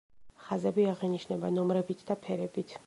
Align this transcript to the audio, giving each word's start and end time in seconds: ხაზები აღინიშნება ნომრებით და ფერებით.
ხაზები 0.45 0.87
აღინიშნება 0.93 1.55
ნომრებით 1.59 2.05
და 2.11 2.21
ფერებით. 2.27 2.79